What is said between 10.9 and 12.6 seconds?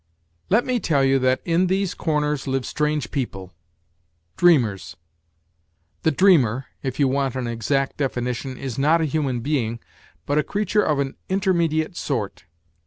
an intermediate sort.